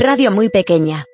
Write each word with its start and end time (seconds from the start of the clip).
Radio 0.00 0.30
muy 0.30 0.48
pequeña. 0.48 1.06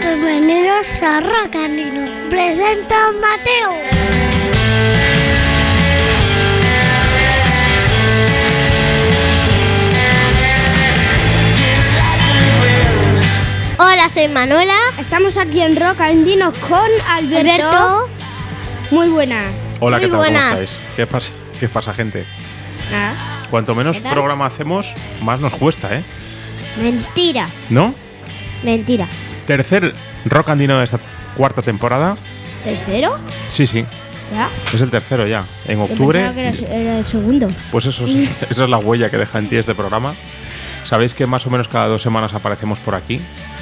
Bienvenidos 0.00 0.86
a 1.02 1.18
Rocanino. 1.20 2.28
Presenta 2.30 3.08
a 3.08 3.12
Mateo. 3.12 3.72
Hola, 13.78 14.10
soy 14.12 14.28
Manuela. 14.28 14.74
Estamos 14.98 15.36
aquí 15.36 15.60
en 15.60 15.76
Rock 15.76 16.00
Andino 16.00 16.52
con 16.68 16.88
Alberto. 17.08 17.64
Alberto. 17.64 18.08
Muy 18.90 19.08
buenas. 19.08 19.52
Hola, 19.80 19.98
Muy 19.98 20.06
¿qué 20.06 20.10
tal? 20.10 20.18
buenas. 20.18 20.44
¿Cómo 20.44 20.60
estáis? 20.60 20.78
¿Qué 20.96 21.06
pasa, 21.06 21.32
¿Qué 21.60 21.68
pasa, 21.68 21.92
gente? 21.94 22.24
Nada. 22.90 23.14
Cuanto 23.50 23.74
menos 23.74 23.96
¿Qué 23.96 24.02
tal? 24.02 24.12
programa 24.12 24.46
hacemos, 24.46 24.92
más 25.22 25.40
nos 25.40 25.54
cuesta, 25.54 25.94
¿eh? 25.96 26.02
Mentira. 26.76 27.48
¿No? 27.70 27.94
Mentira. 28.62 29.06
Tercer 29.46 29.94
rock 30.24 30.48
andino 30.50 30.78
de 30.78 30.84
esta 30.84 30.98
cuarta 31.36 31.62
temporada. 31.62 32.16
¿Tercero? 32.64 33.16
Sí, 33.48 33.66
sí, 33.66 33.84
Ya. 34.32 34.48
es 34.74 34.80
el 34.80 34.90
tercero 34.90 35.26
ya. 35.26 35.44
En 35.66 35.78
Yo 35.78 35.84
octubre, 35.84 36.20
pensaba 36.20 36.34
que 36.34 36.64
era, 36.66 36.74
era 36.74 36.98
el 36.98 37.06
segundo. 37.06 37.48
pues 37.70 37.86
eso 37.86 38.06
sí, 38.06 38.28
esa 38.50 38.64
es 38.64 38.70
la 38.70 38.78
huella 38.78 39.10
que 39.10 39.16
deja 39.16 39.38
en 39.38 39.48
ti 39.48 39.56
este 39.56 39.74
programa. 39.74 40.14
Sabéis 40.84 41.14
que 41.14 41.26
más 41.26 41.46
o 41.46 41.50
menos 41.50 41.68
cada 41.68 41.86
dos 41.86 42.02
semanas 42.02 42.32
aparecemos 42.34 42.78
por 42.78 42.94
aquí 42.94 43.20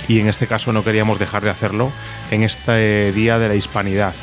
y 0.08 0.20
en 0.20 0.28
este 0.28 0.46
caso 0.46 0.72
no 0.72 0.82
queríamos 0.84 1.18
dejar 1.18 1.42
de 1.42 1.50
hacerlo 1.50 1.90
en 2.30 2.42
este 2.42 3.12
Día 3.12 3.38
de 3.38 3.48
la 3.48 3.54
Hispanidad, 3.56 4.14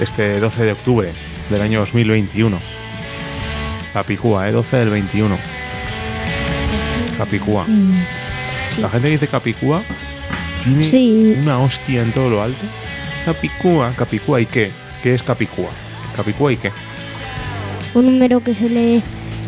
este 0.00 0.38
12 0.40 0.64
de 0.64 0.72
octubre 0.72 1.12
del 1.50 1.60
año 1.62 1.80
2021. 1.80 2.58
Capicúa, 3.92 4.48
¿eh? 4.48 4.52
12 4.52 4.76
del 4.78 4.90
21. 4.90 5.36
Capicúa. 7.24 7.64
La 8.80 8.88
gente 8.88 9.06
que 9.08 9.12
dice 9.12 9.28
Capicúa 9.28 9.80
tiene 10.64 10.82
Sí. 10.82 11.36
una 11.40 11.58
hostia 11.60 12.02
en 12.02 12.10
todo 12.10 12.28
lo 12.30 12.42
alto. 12.42 12.64
Capicúa, 13.24 13.92
Capicúa, 13.96 14.40
¿y 14.40 14.46
qué? 14.46 14.72
¿Qué 15.04 15.14
es 15.14 15.22
Capicúa? 15.22 15.70
Capicúa 16.16 16.52
y 16.52 16.56
qué? 16.56 16.72
Un 17.94 18.06
número 18.06 18.42
que 18.42 18.54
se 18.54 18.68
lee 18.68 19.02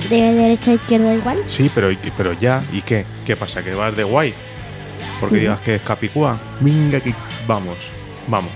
de 0.08 0.16
derecha 0.34 0.70
a 0.70 0.74
izquierda 0.74 1.14
igual. 1.14 1.38
Sí, 1.48 1.68
pero, 1.74 1.88
pero 2.16 2.32
ya, 2.34 2.62
¿y 2.72 2.80
qué? 2.82 3.04
¿Qué 3.26 3.34
pasa? 3.34 3.62
¿Que 3.64 3.74
vas 3.74 3.96
de 3.96 4.04
guay? 4.04 4.32
Porque 5.18 5.38
digas 5.38 5.60
que 5.62 5.74
es 5.76 5.82
Capicúa. 5.82 6.38
Venga, 6.60 7.00
que 7.00 7.12
vamos, 7.48 7.78
vamos, 8.28 8.52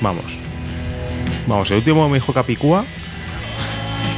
vamos. 0.00 0.24
Vamos, 1.46 1.70
el 1.70 1.76
último 1.78 2.08
me 2.08 2.18
dijo 2.18 2.32
Capicúa, 2.32 2.84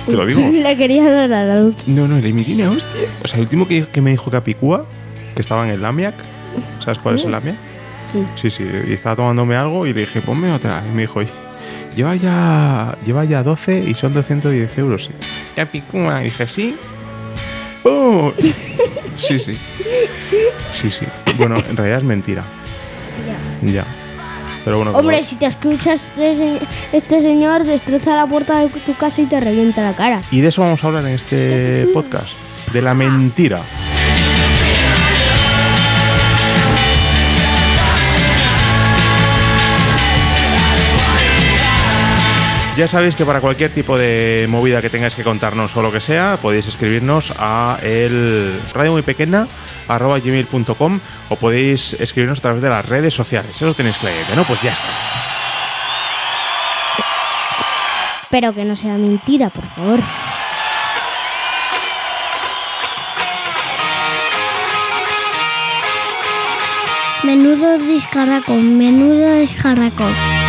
te 0.06 0.12
lo 0.12 0.26
digo. 0.26 0.40
Le 0.52 0.76
quería 0.76 1.08
dar 1.10 1.32
a 1.32 1.44
la 1.44 1.60
luz. 1.60 1.74
No, 1.86 2.08
no, 2.08 2.18
le 2.18 2.32
una 2.32 2.70
hostia. 2.70 3.08
O 3.22 3.28
sea, 3.28 3.36
el 3.36 3.42
último 3.42 3.66
que, 3.66 3.86
que 3.86 4.00
me 4.00 4.10
dijo 4.10 4.30
Capicúa, 4.30 4.86
que 5.34 5.40
estaba 5.40 5.66
en 5.66 5.72
el 5.72 5.82
Lamiac, 5.82 6.14
¿sabes 6.84 6.98
cuál 6.98 7.16
es 7.16 7.25
el 7.25 7.32
Lamiac? 7.32 7.56
Sí. 8.12 8.25
Sí, 8.36 8.50
sí, 8.50 8.66
y 8.88 8.92
estaba 8.92 9.16
tomándome 9.16 9.54
algo 9.54 9.86
y 9.86 9.92
le 9.92 10.00
dije, 10.00 10.20
ponme 10.20 10.52
otra. 10.52 10.82
Y 10.91 10.94
me 10.94 11.02
dijo, 11.02 11.20
lleva 11.94 12.16
ya, 12.16 12.97
lleva 13.06 13.25
ya 13.25 13.42
12 13.42 13.84
y 13.86 13.94
son 13.94 14.12
210 14.12 14.78
euros. 14.78 15.10
Capicúa. 15.54 16.20
Y 16.22 16.25
dije, 16.25 16.46
sí. 16.46 16.76
¡Oh! 17.84 18.32
Sí, 19.16 19.38
sí. 19.38 19.56
Sí, 20.75 20.91
sí. 20.91 21.06
Bueno, 21.36 21.56
en 21.56 21.76
realidad 21.76 21.98
es 21.98 22.04
mentira. 22.04 22.44
Ya. 23.62 23.84
Pero 24.65 24.76
bueno, 24.76 24.93
Hombre, 24.93 25.19
como- 25.19 25.28
si 25.28 25.37
te 25.37 25.47
escuchas 25.47 26.06
este, 26.19 26.59
este 26.93 27.21
señor, 27.22 27.65
destroza 27.65 28.15
la 28.16 28.26
puerta 28.26 28.59
de 28.60 28.69
tu 28.69 28.94
casa 28.94 29.22
y 29.22 29.26
te 29.26 29.41
revienta 29.41 29.82
la 29.82 29.94
cara. 29.94 30.22
Y 30.31 30.41
de 30.41 30.48
eso 30.48 30.62
vamos 30.62 30.82
a 30.84 30.87
hablar 30.88 31.04
en 31.06 31.15
este 31.15 31.88
podcast. 31.94 32.31
De 32.72 32.82
la 32.82 32.94
mentira. 32.94 33.60
Ya 42.76 42.88
sabéis 42.88 43.15
que 43.15 43.26
para 43.26 43.41
cualquier 43.43 43.70
tipo 43.70 43.99
de 43.99 44.47
movida 44.49 44.81
que 44.81 44.88
tengáis 44.88 45.15
que 45.15 45.22
contarnos 45.22 45.76
o 45.76 45.82
lo 45.82 45.93
que 45.93 46.00
sea, 46.00 46.38
podéis 46.41 46.66
escribirnos 46.66 47.31
a 47.37 47.78
el 47.82 48.59
radio 48.72 48.93
muy 48.93 49.03
pequeña 49.03 49.47
gmail.com 49.98 51.00
o 51.28 51.36
podéis 51.36 51.94
escribirnos 51.94 52.38
a 52.38 52.42
través 52.42 52.62
de 52.62 52.68
las 52.68 52.86
redes 52.86 53.14
sociales. 53.14 53.56
Eso 53.56 53.74
tenéis 53.74 53.98
claramente, 53.98 54.36
¿no? 54.36 54.44
Pues 54.44 54.60
ya 54.62 54.72
está. 54.72 54.88
Pero 58.30 58.54
que 58.54 58.64
no 58.64 58.76
sea 58.76 58.94
mentira, 58.94 59.50
por 59.50 59.66
favor. 59.66 60.00
Menudo 67.24 67.78
discarracón. 67.78 68.78
Menudo 68.78 69.34
discarracón. 69.34 70.39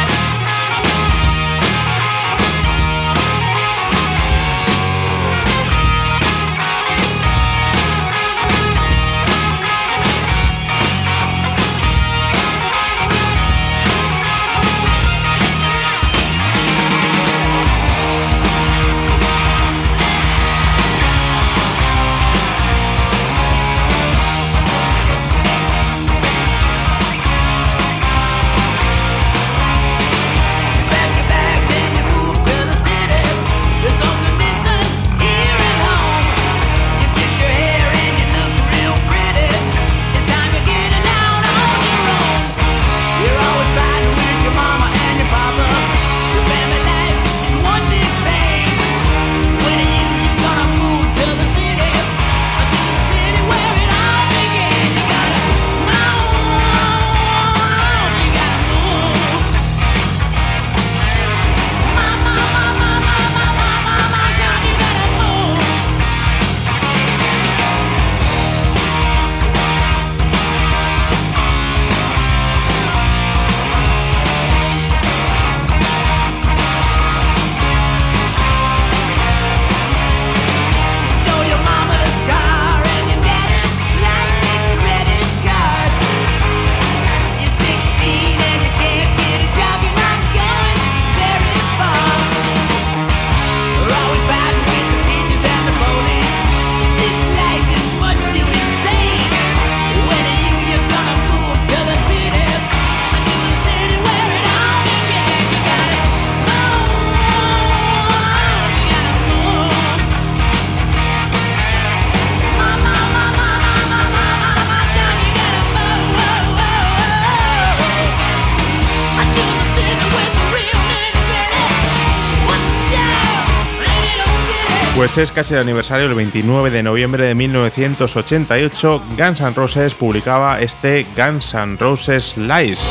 Pues 125.01 125.17
es 125.17 125.31
casi 125.31 125.55
el 125.55 125.61
aniversario, 125.61 126.05
el 126.05 126.13
29 126.13 126.69
de 126.69 126.83
noviembre 126.83 127.25
de 127.25 127.33
1988, 127.33 129.03
Guns 129.17 129.41
N' 129.41 129.53
Roses 129.55 129.95
publicaba 129.95 130.61
este 130.61 131.07
Guns 131.17 131.55
N' 131.55 131.75
Roses 131.77 132.37
Lies. 132.37 132.87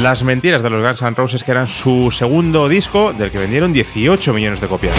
Las 0.00 0.22
mentiras 0.22 0.62
de 0.62 0.70
los 0.70 0.80
Guns 0.80 1.02
N' 1.02 1.16
Roses, 1.16 1.42
que 1.42 1.50
eran 1.50 1.66
su 1.66 2.12
segundo 2.12 2.68
disco, 2.68 3.12
del 3.12 3.32
que 3.32 3.38
vendieron 3.38 3.72
18 3.72 4.32
millones 4.32 4.60
de 4.60 4.68
copias. 4.68 4.94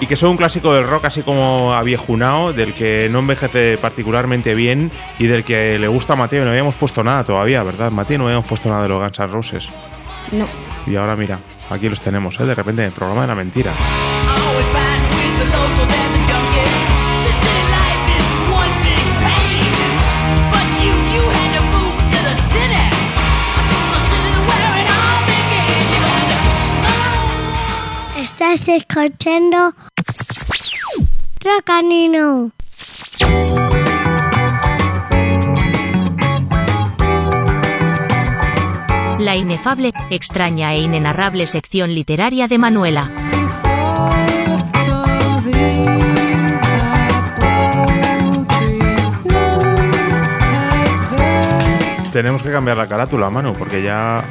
Y 0.00 0.06
que 0.06 0.14
son 0.14 0.30
un 0.30 0.36
clásico 0.36 0.72
del 0.74 0.86
rock 0.86 1.06
así 1.06 1.22
como 1.22 1.74
aviejunao, 1.74 2.52
del 2.52 2.74
que 2.74 3.08
no 3.10 3.18
envejece 3.18 3.76
particularmente 3.76 4.54
bien 4.54 4.92
y 5.18 5.26
del 5.26 5.42
que 5.42 5.80
le 5.80 5.88
gusta 5.88 6.12
a 6.12 6.16
Mateo. 6.16 6.44
No 6.44 6.52
habíamos 6.52 6.76
puesto 6.76 7.02
nada 7.02 7.24
todavía, 7.24 7.64
¿verdad? 7.64 7.90
Mateo, 7.90 8.18
no 8.18 8.26
habíamos 8.26 8.46
puesto 8.46 8.68
nada 8.68 8.84
de 8.84 8.88
los 8.88 9.02
Guns 9.02 9.18
N' 9.18 9.26
Roses. 9.26 9.68
No. 10.30 10.46
Y 10.86 10.94
ahora 10.94 11.16
mira, 11.16 11.40
aquí 11.70 11.88
los 11.88 12.00
tenemos, 12.00 12.38
¿eh? 12.40 12.46
De 12.46 12.54
repente 12.54 12.82
en 12.82 12.88
el 12.88 12.92
programa 12.92 13.22
de 13.22 13.28
la 13.28 13.34
mentira. 13.34 13.72
Always 13.72 14.66
riding 14.72 15.08
with 33.70 33.87
La 39.18 39.34
inefable, 39.36 39.92
extraña 40.10 40.74
e 40.74 40.80
inenarrable 40.80 41.46
sección 41.46 41.92
literaria 41.92 42.46
de 42.46 42.56
Manuela. 42.56 43.10
Tenemos 52.12 52.42
que 52.42 52.50
cambiar 52.50 52.76
la 52.76 52.86
carátula, 52.86 53.28
Manu, 53.28 53.52
porque 53.54 53.82
ya 53.82 54.22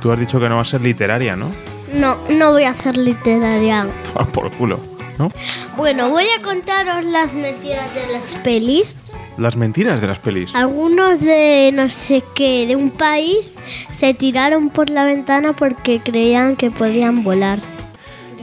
tú 0.00 0.10
has 0.12 0.18
dicho 0.18 0.40
que 0.40 0.48
no 0.48 0.56
va 0.56 0.62
a 0.62 0.64
ser 0.64 0.80
literaria, 0.80 1.36
¿no? 1.36 1.50
No, 1.94 2.16
no 2.28 2.52
voy 2.52 2.64
a 2.64 2.74
ser 2.74 2.96
literaria. 2.96 3.86
Toma 4.12 4.26
por 4.26 4.50
culo, 4.52 4.80
¿no? 5.18 5.30
Bueno, 5.76 6.10
voy 6.10 6.24
a 6.38 6.42
contaros 6.42 7.04
las 7.04 7.34
mentiras 7.34 7.94
de 7.94 8.12
las 8.12 8.34
pelis. 8.42 8.96
Las 9.36 9.56
mentiras 9.56 10.00
de 10.00 10.06
las 10.06 10.18
pelis. 10.18 10.54
Algunos 10.54 11.20
de 11.20 11.70
no 11.72 11.90
sé 11.90 12.22
qué, 12.34 12.66
de 12.66 12.76
un 12.76 12.90
país, 12.90 13.50
se 13.96 14.14
tiraron 14.14 14.70
por 14.70 14.90
la 14.90 15.04
ventana 15.04 15.52
porque 15.52 16.00
creían 16.00 16.56
que 16.56 16.70
podían 16.70 17.24
volar. 17.24 17.58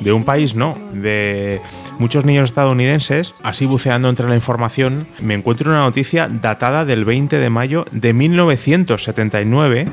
De 0.02 0.12
un 0.12 0.24
país 0.24 0.56
no, 0.56 0.78
de 0.94 1.62
muchos 2.00 2.26
niños 2.26 2.50
estadounidenses, 2.50 3.36
así 3.44 3.68
buceando 3.68 4.10
entre 4.10 4.28
la 4.28 4.36
información, 4.36 5.08
me 5.20 5.36
encuentro 5.36 5.70
una 5.70 5.82
noticia 5.82 6.28
datada 6.28 6.84
del 6.84 7.06
20 7.06 7.38
de 7.38 7.50
mayo 7.52 7.86
de 7.92 8.12
1979, 8.14 9.88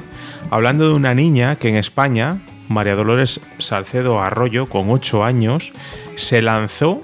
hablando 0.50 0.88
de 0.88 0.94
una 0.94 1.14
niña 1.14 1.56
que 1.56 1.68
en 1.68 1.76
España, 1.76 2.38
María 2.68 2.94
Dolores 2.94 3.40
Salcedo 3.58 4.20
Arroyo, 4.22 4.66
con 4.66 4.88
8 4.90 5.24
años, 5.24 5.72
se 6.16 6.40
lanzó 6.40 7.02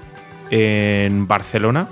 en 0.49 1.27
Barcelona 1.27 1.87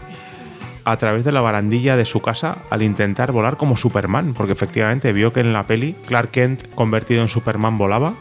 a 0.86 0.98
través 0.98 1.24
de 1.24 1.32
la 1.32 1.42
barandilla 1.42 1.96
de 1.96 2.06
su 2.06 2.22
casa 2.22 2.58
al 2.70 2.84
intentar 2.84 3.32
volar 3.32 3.58
como 3.58 3.78
Superman, 3.78 4.34
porque 4.34 4.54
efectivamente 4.54 5.14
vio 5.14 5.34
que 5.34 5.42
en 5.42 5.54
la 5.54 5.64
peli 5.64 5.96
Clark 6.06 6.32
Kent 6.32 6.74
convertido 6.76 7.22
en 7.22 7.30
Superman 7.30 7.78
volaba 7.78 8.14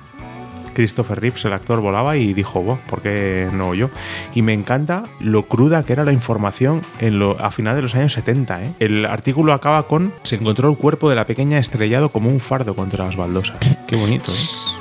Christopher 0.75 1.21
Reeves, 1.21 1.45
el 1.45 1.53
actor, 1.53 1.81
volaba 1.81 2.17
y 2.17 2.33
dijo, 2.35 2.63
"Buah, 2.63 2.79
¿por 2.89 3.03
qué 3.03 3.49
no 3.53 3.75
yo? 3.75 3.91
Y 4.35 4.43
me 4.43 4.53
encanta 4.53 5.05
lo 5.21 5.45
cruda 5.45 5.83
que 5.83 5.93
era 5.93 6.05
la 6.05 6.13
información 6.13 6.83
en 7.01 7.19
lo, 7.19 7.39
a 7.39 7.51
final 7.51 7.77
de 7.77 7.83
los 7.83 7.95
años 7.95 8.13
70. 8.13 8.63
¿eh? 8.63 8.73
El 8.79 9.05
artículo 9.07 9.53
acaba 9.53 9.87
con, 9.87 10.13
se 10.23 10.37
encontró 10.37 10.71
el 10.71 10.77
cuerpo 10.77 11.11
de 11.11 11.17
la 11.17 11.27
pequeña 11.27 11.59
estrellado 11.59 12.09
como 12.09 12.31
un 12.31 12.41
fardo 12.41 12.75
contra 12.75 13.05
las 13.05 13.17
baldosas. 13.17 13.59
Qué 13.87 13.97
bonito, 13.97 14.33
¿eh? 14.33 14.73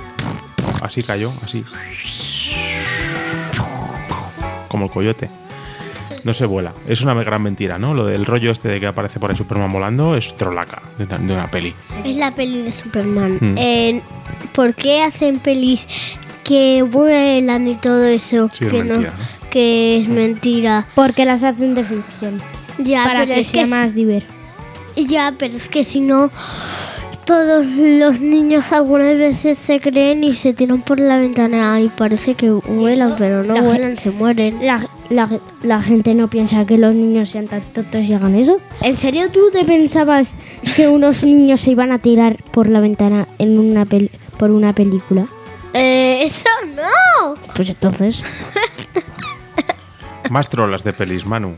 Así 0.81 1.03
cayó, 1.03 1.31
así. 1.43 1.63
Como 4.67 4.85
el 4.85 4.91
coyote. 4.91 5.29
No 6.23 6.33
se 6.33 6.45
vuela. 6.45 6.73
Es 6.87 7.01
una 7.01 7.13
gran 7.15 7.41
mentira, 7.41 7.77
¿no? 7.77 7.93
Lo 7.93 8.05
del 8.05 8.25
rollo 8.25 8.51
este 8.51 8.69
de 8.69 8.79
que 8.79 8.87
aparece 8.87 9.19
por 9.19 9.31
ahí 9.31 9.37
Superman 9.37 9.71
volando 9.71 10.15
es 10.15 10.35
trolaca 10.35 10.81
de, 10.97 11.05
de 11.05 11.33
una 11.33 11.49
peli. 11.49 11.73
Es 12.03 12.15
la 12.15 12.33
peli 12.33 12.61
de 12.61 12.71
Superman. 12.71 13.37
Hmm. 13.39 13.55
Eh, 13.57 14.01
¿Por 14.53 14.75
qué 14.75 15.01
hacen 15.01 15.39
pelis 15.39 15.87
que 16.43 16.83
vuelan 16.83 17.67
y 17.67 17.75
todo 17.75 18.03
eso? 18.05 18.49
Sí, 18.51 18.65
es 18.65 18.71
que 18.71 18.83
mentira, 18.83 19.11
¿no? 19.11 19.49
Que 19.49 19.99
es 19.99 20.07
mentira. 20.07 20.87
Porque 20.95 21.25
las 21.25 21.43
hacen 21.43 21.75
de 21.75 21.83
ficción. 21.83 22.41
Ya, 22.77 23.03
para 23.03 23.21
pero 23.21 23.33
que 23.33 23.39
es 23.41 23.47
sea 23.47 23.63
que 23.63 23.69
más 23.69 23.93
diver. 23.93 24.23
Ya, 24.95 25.33
pero 25.37 25.57
es 25.57 25.69
que 25.69 25.83
si 25.83 26.01
no, 26.01 26.29
todos 27.25 27.65
los 27.65 28.19
niños 28.19 28.71
algunas 28.73 29.17
veces 29.17 29.57
se 29.57 29.79
creen 29.79 30.23
y 30.23 30.33
se 30.33 30.53
tiran 30.53 30.81
por 30.81 30.99
la 30.99 31.17
ventana 31.17 31.79
y 31.79 31.89
parece 31.89 32.35
que 32.35 32.49
vuelan, 32.49 33.15
pero 33.17 33.43
no 33.43 33.53
la 33.55 33.61
vuelan, 33.61 33.97
se 33.97 34.11
mueren. 34.11 34.65
La, 34.65 34.85
la, 35.09 35.29
la 35.63 35.81
gente 35.81 36.13
no 36.13 36.27
piensa 36.29 36.65
que 36.65 36.77
los 36.77 36.93
niños 36.93 37.29
sean 37.29 37.47
tan 37.47 37.61
tontos 37.61 38.03
y 38.05 38.13
hagan 38.13 38.35
eso. 38.35 38.57
¿En 38.81 38.97
serio 38.97 39.29
tú 39.31 39.49
te 39.51 39.63
pensabas 39.65 40.33
que 40.75 40.87
unos 40.87 41.23
niños 41.23 41.61
se 41.61 41.71
iban 41.71 41.91
a 41.91 41.99
tirar 41.99 42.37
por 42.51 42.67
la 42.67 42.79
ventana 42.79 43.27
en 43.39 43.57
una 43.59 43.85
pel- 43.85 44.09
por 44.37 44.51
una 44.51 44.73
película? 44.73 45.25
Eh, 45.73 46.23
eso 46.23 46.49
no. 46.75 47.35
Pues 47.55 47.69
entonces. 47.69 48.21
Más 50.29 50.49
trolas 50.49 50.83
de 50.83 50.93
pelis, 50.93 51.25
Manu. 51.25 51.55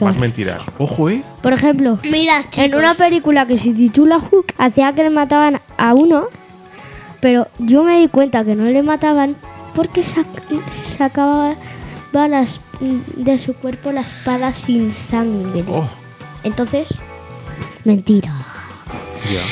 Más 0.00 0.16
mentiras. 0.16 0.62
Ojo, 0.78 1.08
¿eh? 1.10 1.22
Por 1.42 1.52
ejemplo, 1.52 1.98
Mira, 2.10 2.34
en 2.56 2.74
una 2.74 2.94
película 2.94 3.46
que 3.46 3.58
se 3.58 3.72
titula 3.72 4.20
Hook, 4.20 4.46
hacía 4.58 4.92
que 4.92 5.02
le 5.02 5.10
mataban 5.10 5.60
a 5.76 5.94
uno, 5.94 6.24
pero 7.20 7.48
yo 7.58 7.82
me 7.84 7.98
di 8.00 8.08
cuenta 8.08 8.44
que 8.44 8.54
no 8.54 8.64
le 8.64 8.82
mataban 8.82 9.36
porque 9.74 10.02
sac- 10.04 10.60
sacaba 10.96 11.54
las, 12.12 12.60
de 13.16 13.38
su 13.38 13.54
cuerpo 13.54 13.90
la 13.92 14.02
espada 14.02 14.52
sin 14.52 14.92
sangre. 14.92 15.64
Oh, 15.68 15.88
Entonces, 16.44 16.88
mentira. 17.84 18.32
ya. 19.32 19.42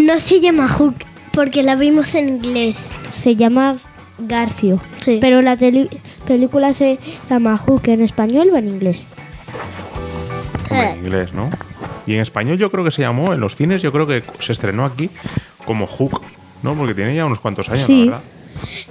No 0.00 0.18
se 0.18 0.40
llama 0.40 0.68
Hook 0.68 0.94
porque 1.32 1.62
la 1.62 1.74
vimos 1.76 2.14
en 2.14 2.28
inglés. 2.28 2.76
Se 3.12 3.34
llama 3.36 3.78
Garcio, 4.18 4.80
Sí. 5.00 5.18
pero 5.20 5.42
la 5.42 5.56
tele- 5.56 5.88
película 6.26 6.72
se 6.72 6.98
llama 7.28 7.56
Hook 7.56 7.88
en 7.88 8.02
español 8.02 8.50
o 8.52 8.56
en 8.56 8.68
inglés. 8.68 9.04
En 10.70 10.98
inglés, 11.04 11.32
¿no? 11.32 11.50
Y 12.06 12.14
en 12.14 12.20
español 12.20 12.58
yo 12.58 12.70
creo 12.70 12.84
que 12.84 12.90
se 12.90 13.02
llamó, 13.02 13.32
en 13.34 13.40
los 13.40 13.56
cines 13.56 13.82
yo 13.82 13.92
creo 13.92 14.06
que 14.06 14.22
se 14.40 14.52
estrenó 14.52 14.84
aquí 14.84 15.10
como 15.64 15.86
Hook, 15.86 16.22
¿no? 16.62 16.74
Porque 16.74 16.94
tiene 16.94 17.14
ya 17.14 17.26
unos 17.26 17.40
cuantos 17.40 17.68
años, 17.68 17.86
Sí. 17.86 18.04
la 18.06 18.12
verdad. 18.12 18.20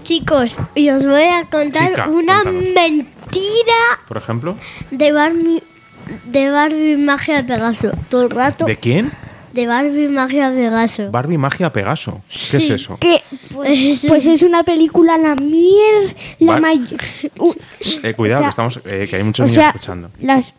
Chicos, 0.04 0.56
y 0.75 0.89
os 0.89 1.06
voy 1.06 1.24
a 1.24 1.46
contar 1.46 1.89
Chica, 1.89 2.08
una 2.08 2.42
cuéntanos. 2.42 2.74
mentira 2.74 3.74
Por 4.08 4.18
ejemplo, 4.18 4.56
de 4.89 5.12
Barbie, 5.12 5.63
de 6.25 6.50
Barbie 6.50 6.98
Magia 6.98 7.46
Pegaso. 7.46 7.92
Todo 8.10 8.24
el 8.24 8.30
rato 8.32 8.66
¿de 8.66 8.78
quién? 8.78 9.12
De 9.60 9.68
Barbie 9.68 10.08
Magia 10.08 10.50
Pegaso. 10.51 11.12
Barbie 11.12 11.38
Magia 11.38 11.72
Pegaso. 11.72 12.22
¿Qué 12.51 12.58
es 12.58 12.70
eso? 12.70 12.98
Que 13.00 13.22
Es 13.66 14.06
pues 14.08 14.25
es 14.25 14.42
una 14.44 14.63
película 14.63 15.18
la 15.18 15.36
mier 15.36 16.16
la 16.39 16.54
Bar- 16.54 16.62
may- 16.62 16.88
u- 17.39 17.54
Eh, 18.04 18.13
cuidado, 18.13 18.39
o 18.39 18.44
sea, 18.44 18.48
que, 18.48 18.50
estamos, 18.50 18.80
eh, 18.86 19.08
que 19.10 19.16
hay 19.18 19.24
muchos 19.24 19.44
o 19.44 19.48
niños 19.48 19.62
sea, 19.62 19.68
escuchando. 19.70 20.10
las 20.22 20.54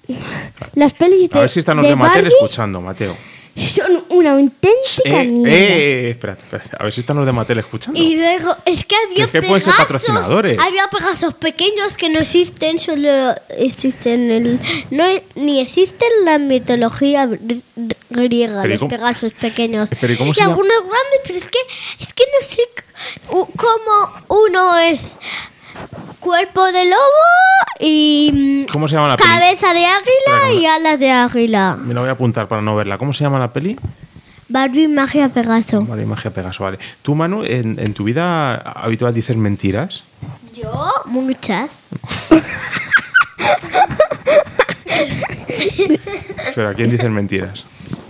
las 0.75 0.93
pelis 0.93 1.31
de, 1.31 1.39
A 1.39 1.41
ver 1.43 1.51
si 1.51 1.61
están 1.61 1.77
los 1.77 1.85
de, 1.85 1.91
de 1.91 1.95
Barbie 1.95 2.29
escuchando, 2.29 2.81
Mateo. 2.81 3.17
Son 3.57 4.05
una 4.11 4.33
auténtica 4.33 5.23
Eh, 5.23 5.27
mierda. 5.27 5.57
eh, 5.57 6.11
espérate, 6.11 6.43
espérate. 6.43 6.71
A 6.79 6.85
ver 6.85 6.93
si 6.93 7.01
están 7.01 7.17
los 7.17 7.27
de 7.27 7.33
Mattel 7.33 7.59
escuchando. 7.59 8.01
Y 8.01 8.15
luego, 8.17 8.57
es 8.65 8.85
que 8.85 8.95
había 8.97 9.25
Es 9.25 9.31
que 9.31 9.41
Pegasos, 9.43 9.75
patrocinadores. 9.75 10.59
Había 10.59 10.89
Pegasos 10.89 11.35
pequeños 11.35 11.97
que 11.97 12.09
no 12.09 12.21
existen, 12.21 12.79
solo 12.79 13.35
existen 13.49 14.31
el. 14.31 14.61
No, 14.91 15.05
ni 15.35 15.61
existe 15.61 16.05
en 16.19 16.25
la 16.25 16.39
mitología 16.39 17.27
gr- 17.27 17.63
griega, 18.11 18.63
Pero 18.63 18.69
¿y 18.69 18.73
los 18.73 18.81
cómo- 18.81 18.91
Pegasos 18.91 19.33
pequeños. 19.33 19.91
Pero 20.01 20.13
¿y 20.13 20.17
cómo 20.17 20.33
algunos 20.41 20.77
grandes, 20.79 21.21
pero 21.27 21.39
es 21.39 21.51
que, 21.51 21.59
es 22.01 22.13
que 22.13 22.25
no 22.41 22.47
sé 22.47 22.63
cómo 23.57 24.13
uno 24.29 24.79
es 24.79 25.17
cuerpo 26.21 26.65
de 26.67 26.85
lobo 26.85 27.01
y 27.79 28.65
mm, 28.67 28.73
¿Cómo 28.73 28.87
se 28.89 28.95
llama 28.97 29.09
la 29.09 29.17
peli? 29.17 29.29
cabeza 29.29 29.73
de 29.73 29.87
águila 29.87 30.37
Espera, 30.37 30.53
y 30.53 30.67
alas 30.67 31.01
de 31.01 31.11
águila. 31.11 31.77
Me 31.81 31.95
la 31.95 32.01
voy 32.01 32.09
a 32.11 32.13
apuntar 32.13 32.47
para 32.49 32.63
no 32.63 32.77
verla. 32.77 32.99
¿Cómo 32.99 33.13
se 33.13 33.25
llama 33.25 33.39
la 33.39 33.53
peli? 33.53 33.77
Barbie 34.49 34.89
Magia 34.89 35.29
Pegaso. 35.29 35.83
Vale, 35.87 36.05
Magia 36.07 36.31
Pegaso, 36.33 36.65
vale. 36.65 36.79
¿Tú, 37.03 37.15
Manu, 37.15 37.45
en, 37.45 37.79
en 37.79 37.95
tu 37.95 38.05
vida 38.05 38.57
habitual 38.57 39.15
dices 39.15 39.37
mentiras? 39.37 40.03
Yo, 40.55 40.93
muchas. 41.07 41.71
Pero 46.55 46.69
¿a 46.69 46.75
quién 46.75 46.91
dices 46.91 47.11
mentiras? 47.11 47.65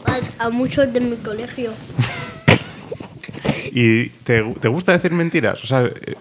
A, 0.04 0.46
a 0.46 0.50
muchos 0.50 0.92
de 0.92 1.00
mi 1.00 1.16
colegio. 1.16 1.72
¿Y 3.72 4.08
te, 4.08 4.42
te 4.42 4.68
gusta 4.68 4.92
decir 4.92 5.12
mentiras? 5.12 5.62
O 5.62 5.66
sea, 5.66 5.82
eh, 5.84 6.16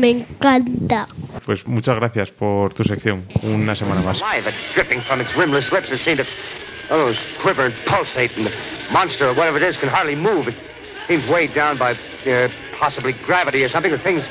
Me 0.00 0.08
encanta. 0.10 1.06
pues 1.44 1.66
muchas 1.66 1.96
gracias 1.96 2.30
por 2.30 2.72
tu 2.72 2.84
sección. 2.84 3.24
Una 3.42 3.74
semana 3.74 4.00
más. 4.00 4.22
Alive, 4.22 4.48
it's 4.48 4.74
dripping 4.74 5.02
from 5.02 5.20
its 5.20 5.34
rimless 5.36 5.70
lips. 5.70 5.90
It 5.90 6.00
seemed 6.04 6.18
to 6.18 6.26
quiver 7.42 7.66
and 7.66 7.74
pulsate, 7.84 8.36
and 8.36 8.46
the 8.46 8.52
monster, 8.90 9.28
or 9.28 9.34
whatever 9.34 9.58
it 9.58 9.68
is, 9.68 9.78
can 9.78 9.90
hardly 9.90 10.16
move. 10.16 10.48
It 10.48 10.54
seems 11.06 11.28
weighed 11.28 11.54
down 11.54 11.76
by 11.76 11.92
uh, 11.92 12.48
possibly 12.78 13.12
gravity 13.26 13.62
or 13.62 13.68
something. 13.68 13.92
The 13.92 13.98
thing's 13.98 14.24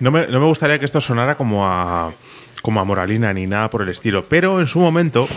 No 0.00 0.10
me, 0.10 0.26
no 0.28 0.40
me 0.40 0.46
gustaría 0.46 0.78
que 0.78 0.86
esto 0.86 0.98
sonara 0.98 1.36
como 1.36 1.66
a, 1.66 2.10
como 2.62 2.80
a 2.80 2.84
moralina 2.84 3.34
ni 3.34 3.46
nada 3.46 3.68
por 3.68 3.82
el 3.82 3.90
estilo, 3.90 4.24
pero 4.26 4.58
en 4.58 4.66
su 4.66 4.78
momento, 4.78 5.28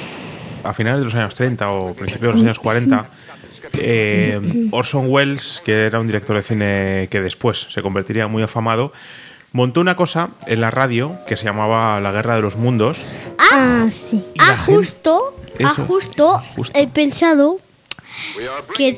a 0.63 0.73
finales 0.73 0.99
de 0.99 1.05
los 1.05 1.15
años 1.15 1.35
30 1.35 1.69
o 1.69 1.93
principios 1.93 2.31
de 2.31 2.37
los 2.37 2.45
años 2.45 2.59
40, 2.59 3.09
eh, 3.73 4.69
Orson 4.71 5.07
Welles, 5.09 5.61
que 5.65 5.85
era 5.87 5.99
un 5.99 6.07
director 6.07 6.37
de 6.37 6.43
cine 6.43 7.07
que 7.11 7.19
después 7.19 7.67
se 7.71 7.81
convertiría 7.81 8.27
muy 8.27 8.41
afamado, 8.41 8.93
montó 9.53 9.79
una 9.81 9.95
cosa 9.95 10.29
en 10.48 10.60
la 10.62 10.69
radio 10.72 11.15
que 11.27 11.38
se 11.38 11.45
llamaba 11.45 12.00
La 12.01 12.12
Guerra 12.12 12.36
de 12.36 12.41
los 12.41 12.55
Mundos. 12.57 12.98
Ah, 13.39 13.86
sí. 13.89 14.24
y 14.33 14.39
la 14.39 14.50
Ah, 14.50 14.57
gente- 14.57 14.74
justo, 14.75 15.36
ah, 15.63 15.69
justo, 15.88 16.41
justo. 16.55 16.77
he 16.79 16.88
pensado 16.88 17.60
que 18.75 18.98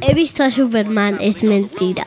he 0.00 0.14
visto 0.14 0.42
a 0.44 0.50
Superman. 0.50 1.18
Es 1.20 1.42
mentira. 1.44 2.04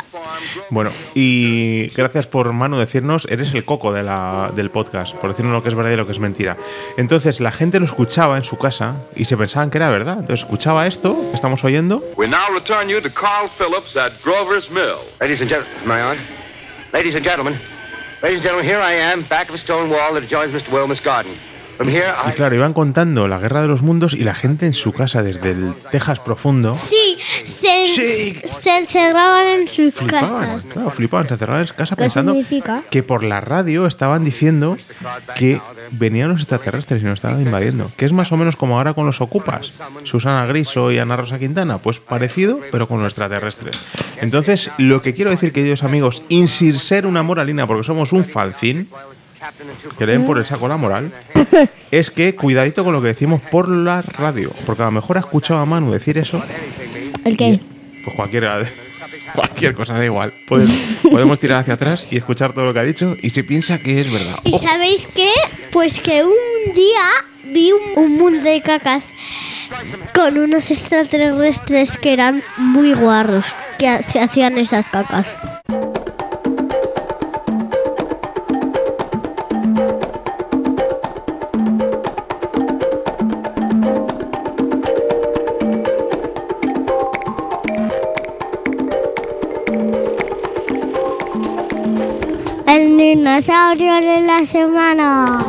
Bueno, 0.69 0.91
y 1.13 1.87
gracias 1.95 2.27
por 2.27 2.51
Manu 2.53 2.77
decirnos, 2.77 3.25
eres 3.29 3.53
el 3.53 3.63
coco 3.65 3.91
de 3.93 4.03
la, 4.03 4.51
del 4.55 4.69
podcast, 4.69 5.15
por 5.15 5.29
decirnos 5.31 5.53
lo 5.53 5.63
que 5.63 5.69
es 5.69 5.75
verdad 5.75 5.91
y 5.91 5.95
lo 5.95 6.05
que 6.05 6.11
es 6.11 6.19
mentira. 6.19 6.57
Entonces 6.97 7.39
la 7.39 7.51
gente 7.51 7.79
lo 7.79 7.85
escuchaba 7.85 8.37
en 8.37 8.43
su 8.43 8.57
casa 8.57 8.95
y 9.15 9.25
se 9.25 9.37
pensaban 9.37 9.69
que 9.71 9.77
era 9.77 9.89
verdad. 9.89 10.19
Entonces 10.19 10.41
escuchaba 10.41 10.85
esto 10.87 11.15
que 11.29 11.35
estamos 11.35 11.63
oyendo 11.63 12.03
We 12.17 12.27
now 12.27 12.53
return 12.53 12.87
you 12.89 13.01
to 13.01 13.09
Carl 13.13 13.49
Phillips 13.57 13.95
at 13.97 14.11
Grover's 14.23 14.69
Mill. 14.69 14.99
Ladies 15.19 15.41
and 15.41 15.49
gentlemen? 15.49 16.17
Ladies 16.91 17.15
and 17.15 17.23
gentlemen, 17.25 17.59
ladies 18.21 18.37
and 18.37 18.43
gentlemen, 18.43 18.65
here 18.65 18.79
I 18.79 18.93
am, 18.93 19.23
back 19.23 19.49
of 19.49 19.55
a 19.55 19.59
stone 19.59 19.89
wall 19.89 20.13
that 20.13 20.23
adjoins 20.23 20.53
Mr. 20.53 20.71
Wilmer's 20.71 20.99
garden. 20.99 21.37
Y 21.81 22.31
claro, 22.33 22.55
iban 22.55 22.73
contando 22.73 23.27
la 23.27 23.39
guerra 23.39 23.61
de 23.61 23.67
los 23.67 23.81
mundos 23.81 24.13
y 24.13 24.23
la 24.23 24.35
gente 24.35 24.65
en 24.65 24.73
su 24.73 24.91
casa, 24.91 25.23
desde 25.23 25.51
el 25.51 25.73
Texas 25.91 26.19
profundo, 26.19 26.75
Sí, 26.75 27.17
se, 27.45 27.87
Sí. 27.87 28.41
se 28.61 28.77
encerraban 28.77 29.47
en 29.47 29.67
sus 29.67 29.93
flipaban. 29.93 30.57
casas. 30.57 30.65
Claro, 30.73 30.91
flipaban, 30.91 31.27
se 31.29 31.37
cerraban 31.37 31.61
en 31.61 31.67
casa 31.67 31.95
¿Qué 31.95 32.03
pensando 32.03 32.31
significa? 32.33 32.81
que 32.89 33.03
por 33.03 33.23
la 33.23 33.39
radio 33.39 33.85
estaban 33.87 34.25
diciendo 34.25 34.77
que 35.35 35.61
venían 35.91 36.29
los 36.29 36.41
extraterrestres 36.41 37.01
y 37.01 37.05
nos 37.05 37.15
estaban 37.15 37.41
invadiendo. 37.41 37.91
Que 37.95 38.05
es 38.05 38.11
más 38.13 38.31
o 38.31 38.37
menos 38.37 38.55
como 38.55 38.77
ahora 38.77 38.93
con 38.93 39.05
los 39.05 39.21
ocupas. 39.21 39.71
Susana 40.03 40.45
Griso 40.45 40.91
y 40.91 40.99
Ana 40.99 41.15
Rosa 41.15 41.39
Quintana. 41.39 41.77
Pues 41.77 41.99
parecido, 41.99 42.59
pero 42.71 42.87
con 42.87 42.99
los 43.01 43.07
extraterrestres. 43.11 43.77
Entonces, 44.21 44.69
lo 44.77 45.01
que 45.01 45.13
quiero 45.13 45.31
decir, 45.31 45.53
queridos 45.53 45.83
amigos, 45.83 46.23
sin 46.29 46.77
ser 46.77 47.05
una 47.05 47.23
moralina, 47.23 47.65
porque 47.67 47.83
somos 47.83 48.11
un 48.11 48.23
falcín, 48.25 48.89
que 49.97 50.05
leen 50.05 50.25
por 50.25 50.37
el 50.37 50.45
saco 50.45 50.67
la 50.67 50.75
moral, 50.77 51.11
es 51.91 52.11
que 52.11 52.35
cuidadito 52.35 52.83
con 52.83 52.93
lo 52.93 53.01
que 53.01 53.07
decimos 53.09 53.41
por 53.51 53.67
la 53.69 54.01
radio. 54.01 54.51
Porque 54.65 54.81
a 54.83 54.85
lo 54.85 54.91
mejor 54.91 55.17
ha 55.17 55.21
escuchado 55.21 55.59
a 55.59 55.65
Manu 55.65 55.91
decir 55.91 56.17
eso 56.17 56.41
¿El 57.25 57.35
qué? 57.37 57.59
pues 58.03 58.15
cualquiera, 58.15 58.63
cualquier 59.35 59.73
cosa 59.73 59.97
da 59.97 60.05
igual. 60.05 60.33
Puedes- 60.47 60.69
podemos 61.09 61.39
tirar 61.39 61.61
hacia 61.61 61.73
atrás 61.75 62.07
y 62.11 62.17
escuchar 62.17 62.53
todo 62.53 62.65
lo 62.65 62.73
que 62.73 62.79
ha 62.79 62.83
dicho 62.83 63.15
y 63.21 63.29
se 63.31 63.43
piensa 63.43 63.77
que 63.79 63.99
es 64.01 64.11
verdad. 64.11 64.39
¿Y 64.43 64.53
Ojo. 64.55 64.65
sabéis 64.67 65.07
qué? 65.15 65.31
Pues 65.71 65.99
que 66.01 66.23
un 66.23 66.73
día 66.73 67.05
vi 67.53 67.71
un, 67.71 68.03
un 68.03 68.17
mundo 68.17 68.41
de 68.43 68.61
cacas 68.61 69.05
con 70.13 70.37
unos 70.37 70.71
extraterrestres 70.71 71.97
que 71.97 72.13
eran 72.13 72.43
muy 72.57 72.93
guarros, 72.93 73.45
que 73.77 74.01
se 74.03 74.19
hacían 74.19 74.57
esas 74.57 74.87
cacas. 74.89 75.37
El 93.09 93.17
dinosaurio 93.17 93.95
de 93.95 94.21
la 94.21 94.45
semana. 94.45 95.39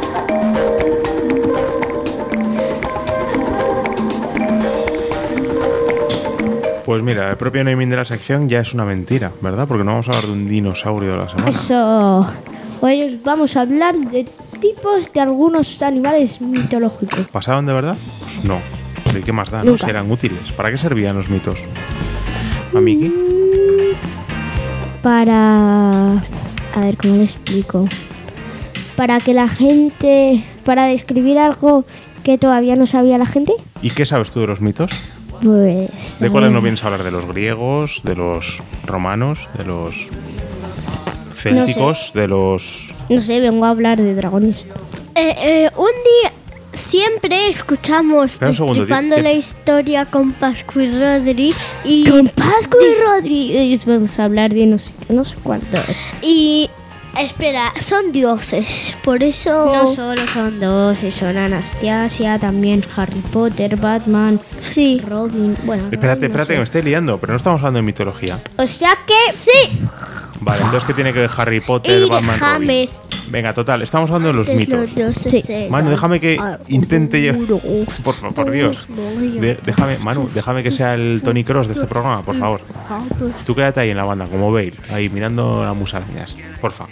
Pues 6.86 7.02
mira, 7.02 7.28
el 7.28 7.36
propio 7.36 7.62
naming 7.62 7.90
de 7.90 7.96
la 7.96 8.06
sección 8.06 8.48
ya 8.48 8.60
es 8.60 8.72
una 8.72 8.86
mentira, 8.86 9.32
¿verdad? 9.42 9.68
Porque 9.68 9.84
no 9.84 9.90
vamos 9.90 10.08
a 10.08 10.12
hablar 10.12 10.24
de 10.24 10.32
un 10.32 10.48
dinosaurio 10.48 11.10
de 11.10 11.16
la 11.18 11.28
semana. 11.28 11.50
Eso. 11.50 12.32
Hoy 12.80 13.02
os 13.02 13.22
vamos 13.22 13.54
a 13.54 13.60
hablar 13.60 13.94
de 13.94 14.24
tipos 14.58 15.12
de 15.12 15.20
algunos 15.20 15.82
animales 15.82 16.40
mitológicos. 16.40 17.26
¿Pasaban 17.30 17.66
de 17.66 17.74
verdad? 17.74 17.96
Pues 18.20 18.42
no. 18.42 18.58
¿De 19.12 19.20
qué 19.20 19.34
más 19.34 19.50
da? 19.50 19.62
¿no? 19.62 19.76
Si 19.76 19.84
eran 19.84 20.10
útiles. 20.10 20.50
¿Para 20.56 20.70
qué 20.70 20.78
servían 20.78 21.14
los 21.14 21.28
mitos? 21.28 21.58
Amiki. 22.74 23.12
Para... 25.02 26.22
A 26.80 26.84
ver, 26.84 26.96
¿cómo 26.96 27.16
le 27.16 27.24
explico? 27.24 27.86
Para 28.96 29.18
que 29.18 29.34
la 29.34 29.48
gente... 29.48 30.42
Para 30.64 30.86
describir 30.86 31.38
algo 31.38 31.84
que 32.22 32.38
todavía 32.38 32.74
no 32.74 32.86
sabía 32.86 33.18
la 33.18 33.26
gente. 33.26 33.52
¿Y 33.82 33.90
qué 33.90 34.06
sabes 34.06 34.30
tú 34.30 34.40
de 34.40 34.46
los 34.46 34.62
mitos? 34.62 34.90
Pues... 35.42 36.18
¿De 36.20 36.30
cuáles 36.30 36.52
no 36.52 36.62
vienes 36.62 36.82
a 36.82 36.86
hablar? 36.86 37.04
¿De 37.04 37.10
los 37.10 37.26
griegos? 37.26 38.00
¿De 38.02 38.16
los 38.16 38.62
romanos? 38.86 39.46
¿De 39.58 39.64
los 39.64 40.06
célticos? 41.34 42.12
¿De 42.14 42.28
los...? 42.28 42.94
No 43.10 43.20
sé, 43.20 43.40
vengo 43.40 43.66
a 43.66 43.70
hablar 43.70 43.98
de 43.98 44.14
dragones. 44.14 44.64
Eh, 45.14 45.34
eh, 45.36 45.70
un 45.76 45.86
día 45.86 46.32
siempre 46.90 47.48
escuchamos 47.48 48.32
Espera 48.32 48.50
un 48.50 48.56
segundo, 48.56 48.80
destripando 48.80 49.20
la 49.20 49.32
historia 49.32 50.04
con 50.06 50.32
Pascu 50.32 50.80
y 50.80 50.88
Rodri 50.88 51.54
y, 51.84 52.08
Con 52.10 52.28
Pascu 52.28 52.78
y 52.80 53.00
Rodríguez 53.04 53.84
vamos 53.86 54.18
a 54.18 54.24
hablar 54.24 54.52
de 54.52 54.66
no 54.66 54.78
sé 54.78 54.90
qué, 55.06 55.14
no 55.14 55.22
sé 55.24 55.36
cuántos. 55.42 55.80
y 56.20 56.68
espera, 57.18 57.72
son 57.80 58.10
dioses, 58.12 58.96
por 59.04 59.22
eso 59.22 59.66
No 59.72 59.94
solo 59.94 60.26
son 60.32 60.58
dos, 60.58 61.02
y 61.02 61.10
son 61.12 61.36
Anastasia, 61.36 62.38
también 62.38 62.84
Harry 62.96 63.20
Potter, 63.32 63.76
Batman, 63.76 64.40
sí. 64.60 65.00
Robin. 65.06 65.56
Bueno, 65.64 65.84
Espérate, 65.90 66.06
Robin 66.06 66.20
no 66.20 66.26
espérate, 66.26 66.46
sé. 66.46 66.52
que 66.54 66.58
me 66.58 66.64
estoy 66.64 66.82
liando, 66.82 67.18
pero 67.18 67.32
no 67.32 67.36
estamos 67.36 67.60
hablando 67.60 67.78
de 67.78 67.82
mitología. 67.82 68.38
O 68.56 68.66
sea 68.66 68.96
que 69.06 69.32
sí. 69.32 69.80
Vale, 70.42 70.62
entonces 70.62 70.84
¿qué 70.86 70.94
tiene 70.94 71.12
que 71.12 71.20
ver 71.20 71.30
Harry 71.36 71.60
Potter, 71.60 72.02
Y 72.02 72.08
Batman, 72.08 72.38
Robin? 72.40 72.66
James. 72.68 72.90
Venga, 73.28 73.52
total, 73.54 73.82
estamos 73.82 74.10
hablando 74.10 74.28
de 74.28 74.34
los 74.34 74.48
Antes 74.48 74.68
mitos. 74.96 75.14
Sí. 75.30 75.44
Manu, 75.70 75.90
déjame 75.90 76.18
que 76.18 76.40
intente 76.68 77.22
yo. 77.22 77.34
Por, 78.02 78.16
por 78.34 78.50
Dios. 78.50 78.86
De- 78.88 79.58
déjame, 79.64 79.98
Manu, 79.98 80.28
déjame 80.34 80.62
que 80.62 80.72
sea 80.72 80.94
el 80.94 81.20
Tony 81.22 81.44
Cross 81.44 81.68
de 81.68 81.74
este 81.74 81.86
programa, 81.86 82.22
por 82.22 82.36
favor. 82.38 82.60
Tú 83.46 83.54
quédate 83.54 83.80
ahí 83.80 83.90
en 83.90 83.96
la 83.98 84.04
banda, 84.04 84.26
como 84.26 84.50
Bale, 84.50 84.72
ahí 84.92 85.08
mirando 85.08 85.64
las 85.64 85.76
musarañas. 85.76 86.34
Porfa. 86.60 86.86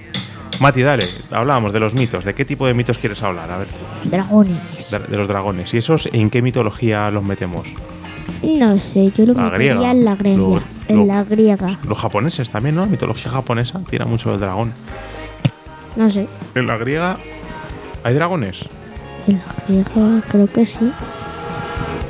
Mati, 0.61 0.83
dale, 0.83 1.05
hablábamos 1.31 1.73
de 1.73 1.81
los 1.81 1.95
mitos. 1.95 2.25
¿De 2.25 2.35
qué 2.35 2.45
tipo 2.45 2.67
de 2.67 2.75
mitos 2.75 2.99
quieres 2.99 3.23
hablar? 3.23 3.50
A 3.50 3.59
ver, 3.59 3.69
Dragones. 4.05 4.90
de, 4.90 4.99
de 4.99 5.17
los 5.17 5.28
dragones. 5.28 5.73
¿Y 5.73 5.78
esos 5.78 6.09
en 6.12 6.31
qué 6.31 6.43
mitología 6.43 7.11
los 7.11 7.23
metemos? 7.25 7.67
No 8.42 8.78
sé, 8.78 9.11
yo 9.16 9.26
lo 9.26 9.35
La 9.35 9.42
metería 9.45 9.75
griega. 9.75 9.90
en 9.90 10.04
la 10.04 10.14
griega. 10.16 10.38
Lo- 10.38 10.62
en 10.88 10.97
lo- 10.97 11.04
la 11.07 11.25
griega. 11.25 11.78
Los 11.87 11.99
japoneses 11.99 12.50
también, 12.50 12.75
¿no? 12.76 12.83
La 12.83 12.87
mitología 12.87 13.30
japonesa 13.30 13.80
tira 13.90 14.04
mucho 14.07 14.30
del 14.30 14.40
dragón. 14.40 14.73
No 15.97 16.09
sé. 16.11 16.26
En 16.54 16.66
la 16.66 16.76
griega 16.76 17.16
hay 18.04 18.14
dragones. 18.14 18.64
En 19.26 19.38
la 19.38 19.45
griega 19.66 20.23
creo 20.28 20.47
que 20.47 20.64
sí. 20.64 20.90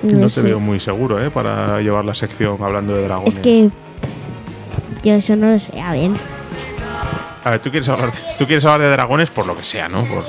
No, 0.02 0.18
No, 0.18 0.28
sé. 0.28 0.42
te 0.42 0.48
veo 0.48 0.60
muy 0.60 0.78
seguro, 0.78 1.20
¿eh? 1.24 1.30
Para 1.30 1.80
llevar 1.80 2.04
la 2.04 2.14
sección 2.14 2.56
hablando 2.62 2.94
de 2.94 3.04
dragones. 3.04 3.34
Es 3.34 3.40
que 3.40 3.70
yo 5.02 5.14
eso 5.14 5.34
no 5.36 5.50
lo 5.50 5.58
sé. 5.58 5.80
A 5.80 5.92
ver, 5.92 6.10
A 7.44 7.50
ver, 7.50 7.60
tú 7.60 7.70
quieres 7.70 7.88
hablar 7.88 8.12
de, 8.12 8.18
tú 8.36 8.46
quieres 8.46 8.64
hablar 8.66 8.82
de 8.82 8.90
dragones 8.90 9.30
por 9.30 9.46
lo 9.46 9.56
que 9.56 9.64
sea, 9.64 9.88
¿no? 9.88 10.04
Por- 10.04 10.24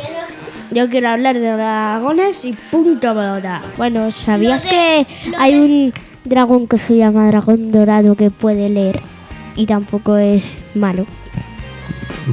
yo 0.72 0.90
quiero 0.90 1.10
hablar 1.10 1.36
de 1.40 1.52
dragones 1.52 2.44
y 2.46 2.54
punto 2.54 3.00
pelota. 3.14 3.62
Bueno, 3.78 4.12
¿sabías 4.12 4.66
que 4.66 5.06
hay 5.38 5.56
un 5.56 5.94
dragón 6.26 6.68
que 6.68 6.78
se 6.78 6.98
llama 6.98 7.28
dragón 7.28 7.72
dorado 7.72 8.16
que 8.16 8.30
puede 8.30 8.70
leer 8.70 9.00
y 9.56 9.66
tampoco 9.66 10.18
es 10.18 10.58
malo? 10.76 11.06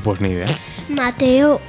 pues 0.05 0.21
ni 0.21 0.29
idea. 0.29 0.47
Mateo, 0.91 1.61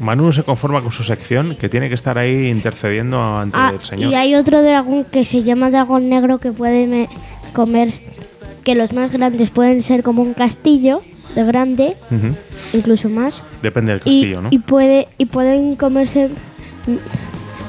Manu 0.00 0.26
no 0.26 0.32
se 0.32 0.42
conforma 0.44 0.80
con 0.82 0.92
su 0.92 1.02
sección, 1.02 1.56
que 1.56 1.68
tiene 1.68 1.88
que 1.88 1.94
estar 1.94 2.18
ahí 2.18 2.48
intercediendo 2.48 3.20
ante 3.38 3.56
Ah, 3.58 3.72
el 3.74 3.84
señor. 3.84 4.10
y 4.12 4.14
hay 4.14 4.34
otro 4.34 4.62
dragón 4.62 5.04
que 5.04 5.24
se 5.24 5.42
llama 5.42 5.70
dragón 5.70 6.08
negro 6.08 6.38
que 6.38 6.52
puede 6.52 6.86
me- 6.86 7.08
comer, 7.52 7.92
que 8.64 8.74
los 8.74 8.92
más 8.92 9.10
grandes 9.10 9.50
pueden 9.50 9.82
ser 9.82 10.02
como 10.02 10.22
un 10.22 10.34
castillo 10.34 11.02
de 11.34 11.44
grande. 11.44 11.96
Incluso 12.72 13.08
más, 13.08 13.42
Depende 13.62 13.92
del 13.92 14.00
y, 14.04 14.20
castillo, 14.22 14.42
¿no? 14.42 14.48
y 14.50 14.58
puede 14.58 15.08
y 15.18 15.26
pueden 15.26 15.76
comerse 15.76 16.30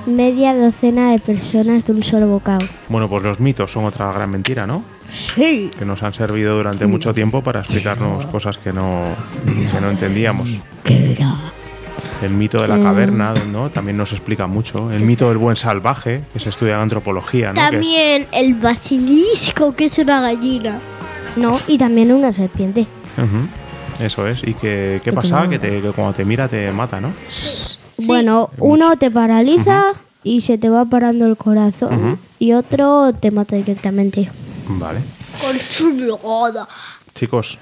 media 0.06 0.56
docena 0.56 1.12
de 1.12 1.20
personas 1.20 1.86
de 1.86 1.94
un 1.94 2.04
solo 2.04 2.28
bocado. 2.28 2.66
Bueno, 2.88 3.08
pues 3.10 3.24
los 3.24 3.40
mitos 3.40 3.72
son 3.72 3.86
otra 3.86 4.12
gran 4.12 4.30
mentira, 4.32 4.66
¿no? 4.66 4.84
Sí. 5.12 5.72
que 5.78 5.86
nos 5.86 6.02
han 6.04 6.14
servido 6.14 6.56
durante 6.56 6.86
mucho 6.86 7.14
tiempo 7.14 7.42
para 7.44 7.62
explicarnos 7.62 8.26
cosas 8.28 8.58
que 8.58 8.72
no, 8.72 9.06
que 9.46 9.82
no 9.82 9.90
entendíamos. 9.90 10.50
El 12.22 12.32
mito 12.32 12.62
de 12.62 12.68
la 12.68 12.80
caverna, 12.82 13.34
¿no? 13.52 13.70
También 13.70 13.96
nos 13.98 14.12
explica 14.12 14.46
mucho. 14.46 14.92
El 14.92 15.02
mito 15.02 15.30
del 15.30 15.38
buen 15.38 15.56
salvaje, 15.56 16.22
que 16.34 16.40
se 16.40 16.50
estudia 16.50 16.76
en 16.76 16.82
antropología, 16.82 17.50
¿no? 17.50 17.56
Que 17.56 17.60
es- 17.62 17.72
También 17.72 18.28
el 18.34 18.54
basilisco, 18.56 19.74
que 19.74 19.86
es 19.86 19.98
una 20.00 20.20
gallina. 20.22 20.80
No, 21.38 21.60
y 21.68 21.78
también 21.78 22.12
una 22.12 22.32
serpiente. 22.32 22.82
Ujú, 23.18 23.48
Eso 24.00 24.28
es. 24.28 24.40
¿Y 24.44 24.54
que, 24.54 25.02
qué 25.04 25.12
pasa? 25.12 25.48
Que, 25.50 25.60
te- 25.60 25.82
que 25.82 25.92
cuando 25.92 26.14
te 26.14 26.24
mira 26.26 26.48
te 26.48 26.72
mata, 26.72 27.00
¿no? 27.02 27.12
Bueno, 27.98 28.50
uno 28.58 28.96
te 28.98 29.12
paraliza 29.12 29.94
y 30.24 30.42
se 30.42 30.58
te 30.58 30.70
va 30.70 30.86
parando 30.86 31.26
el 31.26 31.36
corazón. 31.38 32.18
Y 32.40 32.54
otro 32.54 33.14
te 33.14 33.32
mata 33.32 33.56
directamente. 33.58 34.30
Vale. 34.68 35.00
Con 35.42 35.58
su 35.60 35.90
mirada. 35.94 36.68
Chicos, 37.16 37.58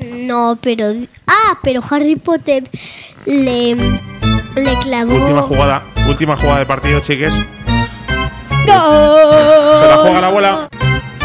No, 0.00 0.56
pero... 0.60 0.92
Ah, 1.26 1.58
pero 1.62 1.80
Harry 1.90 2.16
Potter 2.16 2.64
le, 3.26 3.74
le 3.74 4.78
clavó... 4.80 5.14
última 5.14 5.42
jugada. 5.42 5.82
Última 6.08 6.36
jugada 6.36 6.58
de 6.60 6.66
partido, 6.66 7.00
chiques. 7.00 7.34
Se 7.34 8.66
la 8.68 9.96
juega 10.00 10.20
la 10.20 10.26
abuela. 10.28 10.68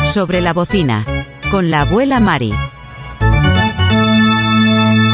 Sobre 0.06 0.42
la 0.42 0.54
bocina. 0.54 1.06
Con 1.52 1.70
la 1.70 1.82
abuela 1.82 2.20
Mari. 2.20 2.54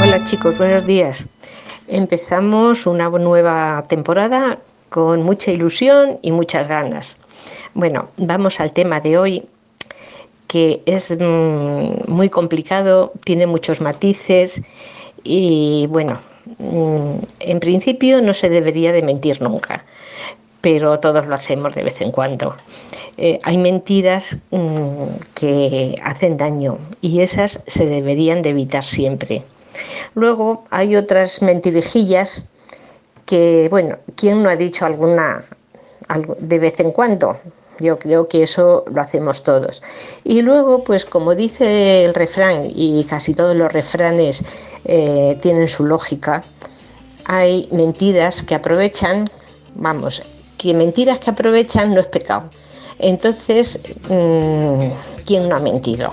Hola 0.06 0.24
chicos, 0.24 0.56
buenos 0.60 0.86
días. 0.86 1.26
Empezamos 1.88 2.86
una 2.86 3.10
nueva 3.10 3.86
temporada 3.88 4.60
con 4.90 5.24
mucha 5.24 5.50
ilusión 5.50 6.20
y 6.22 6.32
muchas 6.32 6.68
ganas. 6.68 7.18
Bueno, 7.74 8.10
vamos 8.18 8.60
al 8.60 8.72
tema 8.72 9.00
de 9.00 9.18
hoy, 9.18 9.46
que 10.48 10.84
es 10.86 11.10
mm, 11.20 12.08
muy 12.08 12.30
complicado, 12.30 13.14
tiene 13.24 13.48
muchos 13.48 13.82
matices 13.82 14.62
y 15.24 15.88
bueno, 15.90 16.22
mm, 16.60 17.16
en 17.40 17.60
principio 17.60 18.22
no 18.22 18.36
se 18.36 18.50
debería 18.50 18.92
de 18.92 19.02
mentir 19.02 19.42
nunca, 19.42 19.86
pero 20.62 21.00
todos 21.00 21.26
lo 21.26 21.34
hacemos 21.34 21.74
de 21.74 21.82
vez 21.82 22.00
en 22.02 22.12
cuando. 22.12 22.56
Eh, 23.18 23.40
hay 23.42 23.58
mentiras 23.58 24.38
mm, 24.52 25.32
que 25.34 26.00
hacen 26.04 26.38
daño 26.38 26.78
y 27.02 27.22
esas 27.22 27.64
se 27.66 27.88
deberían 27.88 28.44
de 28.44 28.52
evitar 28.52 28.84
siempre. 28.84 29.42
Luego 30.14 30.66
hay 30.70 30.96
otras 30.96 31.42
mentirijillas 31.42 32.46
que, 33.26 33.68
bueno, 33.70 33.98
¿quién 34.16 34.44
no 34.44 34.50
ha 34.50 34.56
dicho 34.56 34.86
alguna 34.86 35.44
de 36.40 36.60
vez 36.60 36.80
en 36.80 36.92
cuando? 36.92 37.38
Yo 37.80 38.00
creo 38.00 38.28
que 38.28 38.44
eso 38.44 38.86
lo 38.90 39.02
hacemos 39.02 39.44
todos. 39.44 39.84
Y 40.24 40.42
luego, 40.42 40.84
pues 40.84 41.06
como 41.06 41.36
dice 41.36 42.06
el 42.06 42.14
refrán, 42.14 42.70
y 42.74 43.04
casi 43.04 43.34
todos 43.34 43.56
los 43.56 43.72
refranes 43.72 44.44
eh, 44.86 45.38
tienen 45.42 45.68
su 45.68 45.84
lógica, 45.84 46.44
hay 47.26 47.68
mentiras 47.72 48.44
que 48.44 48.56
aprovechan, 48.56 49.30
vamos, 49.74 50.22
que 50.58 50.74
mentiras 50.74 51.20
que 51.20 51.32
aprovechan 51.32 51.94
no 51.94 52.00
es 52.00 52.08
pecado. 52.08 52.50
Entonces, 53.00 53.96
mm, 54.08 54.90
¿quién 55.26 55.50
no 55.50 55.58
ha 55.58 55.60
mentido? 55.60 56.12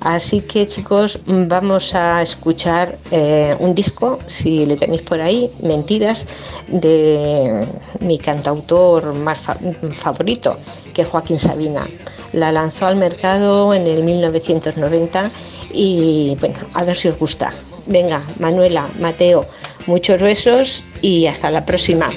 Así 0.00 0.42
que 0.42 0.66
chicos, 0.66 1.18
vamos 1.26 1.92
a 1.94 2.22
escuchar 2.22 2.98
eh, 3.10 3.56
un 3.58 3.74
disco, 3.74 4.20
si 4.26 4.64
le 4.64 4.76
tenéis 4.76 5.02
por 5.02 5.20
ahí, 5.20 5.50
Mentiras, 5.60 6.24
de 6.68 7.66
mi 8.00 8.18
cantautor 8.18 9.12
más 9.14 9.38
fa- 9.38 9.56
favorito, 9.92 10.58
que 10.94 11.02
es 11.02 11.08
Joaquín 11.08 11.38
Sabina. 11.38 11.84
La 12.32 12.52
lanzó 12.52 12.86
al 12.86 12.96
mercado 12.96 13.74
en 13.74 13.86
el 13.88 14.04
1990 14.04 15.30
y 15.72 16.36
bueno, 16.38 16.56
a 16.74 16.84
ver 16.84 16.94
si 16.96 17.08
os 17.08 17.18
gusta. 17.18 17.52
Venga, 17.86 18.20
Manuela, 18.38 18.86
Mateo, 19.00 19.46
muchos 19.86 20.20
besos 20.20 20.84
y 21.02 21.26
hasta 21.26 21.50
la 21.50 21.64
próxima. 21.64 22.08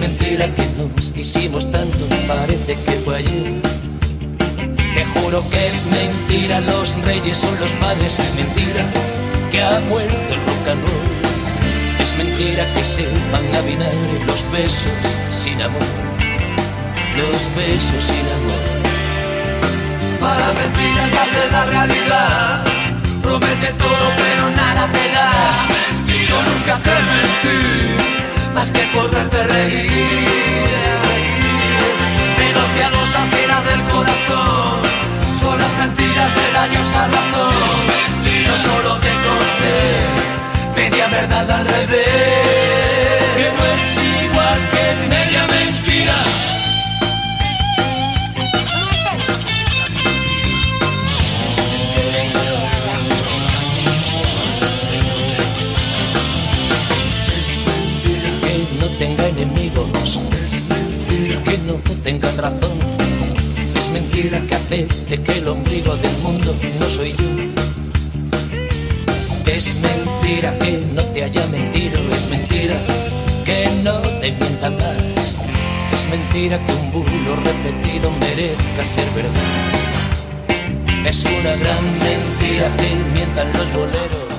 Mentira 0.00 0.46
que 0.54 0.66
nos 0.78 1.10
quisimos 1.10 1.70
tanto. 1.70 2.08
Parece 2.26 2.74
que 2.82 2.92
fue 3.04 3.16
ayer. 3.18 3.62
Te 4.94 5.04
juro 5.04 5.48
que 5.50 5.66
es 5.66 5.86
mentira. 5.86 6.60
Los 6.60 6.96
reyes 7.04 7.38
son 7.38 7.58
los 7.60 7.72
padres. 7.74 8.18
Es 8.18 8.34
mentira 8.34 8.82
que 9.50 9.62
ha 9.62 9.80
muerto 9.88 10.34
el 10.34 10.40
rock 10.46 10.68
and 10.68 10.82
roll. 10.82 12.00
Es 12.00 12.16
mentira 12.16 12.72
que 12.74 12.84
se 12.84 13.06
van 13.30 13.54
a 13.54 13.60
vinagre 13.60 14.24
los 14.26 14.50
besos 14.50 14.92
sin 15.30 15.60
amor. 15.60 15.88
Los 17.16 17.54
besos 17.54 18.04
sin 18.04 18.26
amor. 18.38 18.64
Para 20.20 20.46
mentiras 20.60 21.10
de 21.36 21.52
la 21.52 21.64
realidad. 21.66 22.64
Promete 23.22 23.72
todo 23.74 24.04
pero 24.16 24.50
nada 24.50 24.88
te 24.92 25.04
da. 25.12 25.30
Yo 26.28 26.36
nunca 26.42 26.78
te 26.86 26.90
mentí, 27.10 27.58
más 28.54 28.70
que 28.70 28.80
por 28.94 29.10
verte 29.10 29.42
reír. 29.44 29.90
Menos 32.38 32.66
piadosas 32.76 33.30
que 33.30 33.60
del 33.60 33.82
corazón. 33.82 34.80
Son 35.38 35.58
las 35.58 35.76
mentiras 35.76 36.34
de 36.34 36.52
daños 36.52 36.94
a 36.94 37.08
razón. 37.08 38.19
Mentira 76.10 76.58
que 76.64 76.72
un 76.72 76.90
bulo 76.92 77.36
repetido 77.36 78.10
merezca 78.10 78.84
ser 78.84 79.08
verdad. 79.14 79.30
Es 81.06 81.24
una 81.24 81.54
gran 81.56 81.84
mentira 81.98 82.76
que 82.76 82.94
mientan 83.14 83.52
los 83.52 83.72
boleros. 83.72 84.30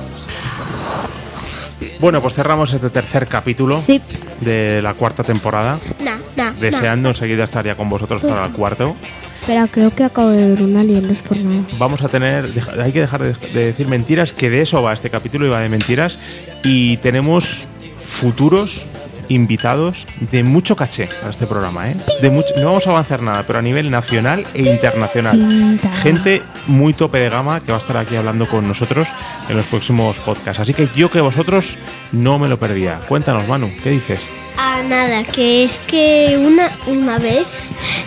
Bueno, 1.99 2.21
pues 2.21 2.33
cerramos 2.33 2.73
este 2.73 2.89
tercer 2.89 3.27
capítulo 3.27 3.77
Sí. 3.79 4.01
de 4.41 4.81
la 4.81 4.93
cuarta 4.95 5.23
temporada. 5.23 5.79
Nah, 6.03 6.17
nah, 6.35 6.51
Deseando 6.59 7.09
enseguida 7.09 7.43
estaría 7.43 7.75
con 7.75 7.89
vosotros 7.89 8.21
para 8.21 8.45
el 8.45 8.51
cuarto. 8.51 8.95
Espera, 9.41 9.67
creo 9.67 9.93
que 9.93 10.03
acabo 10.03 10.29
de 10.29 10.47
ver 10.49 10.61
un 10.61 10.77
alien, 10.77 11.07
no 11.07 11.13
es 11.13 11.21
por 11.21 11.37
nada. 11.37 11.63
Vamos 11.79 12.03
a 12.03 12.09
tener, 12.09 12.47
hay 12.83 12.91
que 12.91 13.01
dejar 13.01 13.23
de, 13.23 13.33
de 13.53 13.65
decir 13.65 13.87
mentiras, 13.87 14.33
que 14.33 14.49
de 14.51 14.61
eso 14.61 14.81
va 14.83 14.93
este 14.93 15.09
capítulo 15.09 15.47
y 15.47 15.49
va 15.49 15.59
de 15.61 15.69
mentiras. 15.69 16.19
Y 16.63 16.97
tenemos 16.97 17.65
futuros 18.03 18.85
invitados 19.33 20.05
de 20.31 20.43
mucho 20.43 20.75
caché 20.75 21.09
a 21.25 21.29
este 21.29 21.47
programa, 21.47 21.89
¿eh? 21.89 21.97
De 22.21 22.29
mucho, 22.29 22.49
no 22.57 22.65
vamos 22.65 22.87
a 22.87 22.91
avanzar 22.91 23.21
nada, 23.21 23.43
pero 23.45 23.59
a 23.59 23.61
nivel 23.61 23.89
nacional 23.89 24.45
e 24.53 24.63
internacional. 24.63 25.79
Gente 26.01 26.41
muy 26.67 26.93
tope 26.93 27.19
de 27.19 27.29
gama 27.29 27.61
que 27.61 27.71
va 27.71 27.77
a 27.77 27.81
estar 27.81 27.97
aquí 27.97 28.15
hablando 28.15 28.47
con 28.47 28.67
nosotros 28.67 29.07
en 29.49 29.57
los 29.57 29.65
próximos 29.65 30.17
podcasts. 30.17 30.61
Así 30.61 30.73
que 30.73 30.87
yo 30.95 31.09
que 31.09 31.21
vosotros 31.21 31.77
no 32.11 32.39
me 32.39 32.49
lo 32.49 32.57
perdía. 32.57 32.99
Cuéntanos, 33.07 33.47
Manu, 33.47 33.69
¿qué 33.83 33.91
dices? 33.91 34.19
Ah, 34.57 34.81
nada, 34.87 35.23
que 35.23 35.63
es 35.63 35.71
que 35.87 36.37
una, 36.37 36.69
una 36.85 37.17
vez 37.17 37.47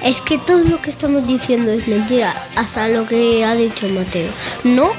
es 0.04 0.20
que 0.20 0.38
todo 0.38 0.58
lo 0.58 0.80
que 0.80 0.90
estamos 0.90 1.26
diciendo 1.26 1.72
es 1.72 1.88
mentira, 1.88 2.34
hasta 2.54 2.88
lo 2.88 3.06
que 3.06 3.44
ha 3.44 3.54
dicho 3.54 3.88
Mateo. 3.88 4.30
No, 4.62 4.90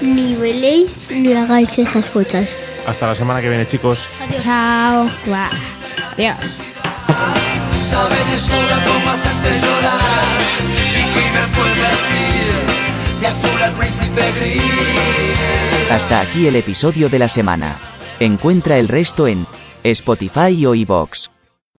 ni 0.00 0.34
veléis 0.34 0.90
ni 1.10 1.32
hagáis 1.34 1.78
esas 1.78 2.10
cosas. 2.10 2.56
Hasta 2.86 3.06
la 3.08 3.14
semana 3.14 3.40
que 3.40 3.48
viene, 3.48 3.66
chicos. 3.66 3.98
Chao. 4.42 5.08
Adiós. 6.12 6.36
Sabe 7.80 8.16
de 8.30 8.38
sobra 8.38 8.84
cómo 8.84 9.10
hacerte 9.10 9.60
llorar 9.60 10.40
Y 10.72 11.02
crimen 11.12 11.48
fue 11.52 11.68
vestir 11.74 13.20
De 13.20 13.26
azul 13.28 13.62
al 13.62 13.72
príncipe 13.72 14.22
gris 14.40 15.90
Hasta 15.92 16.20
aquí 16.20 16.48
el 16.48 16.56
episodio 16.56 17.08
de 17.08 17.18
la 17.18 17.28
semana. 17.28 17.76
Encuentra 18.18 18.78
el 18.78 18.88
resto 18.88 19.28
en 19.28 19.46
Spotify 19.84 20.66
o 20.66 20.74
iVoox. 20.74 21.35